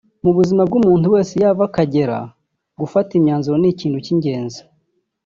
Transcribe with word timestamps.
Mu 0.23 0.31
buzima 0.37 0.61
bw’umuntu 0.67 1.05
wese 1.13 1.31
iyo 1.37 1.45
ava 1.51 1.63
akagera 1.69 2.17
gufata 2.79 3.11
imyanzuro 3.19 3.55
ni 3.59 3.69
ikintu 3.73 3.97
cy’ingenzi 4.05 4.61